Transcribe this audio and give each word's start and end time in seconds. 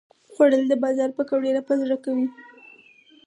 خوړل 0.33 0.63
د 0.69 0.73
بازار 0.83 1.09
پکوړې 1.17 1.49
راپه 1.55 1.73
زړه 1.81 1.97
کوي 2.05 2.27